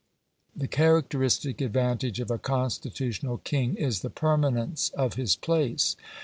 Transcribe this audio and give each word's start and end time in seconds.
The 0.55 0.67
characteristic 0.67 1.61
advantage 1.61 2.19
of 2.19 2.31
a 2.31 2.39
constitutional 2.39 3.37
king 3.37 3.75
is 3.75 4.01
the 4.01 4.09
permanence 4.09 4.89
of 4.97 5.13
his 5.13 5.35
place. 5.35 5.95